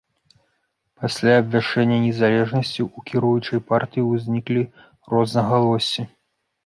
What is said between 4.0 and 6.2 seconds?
ўзніклі рознагалоссі.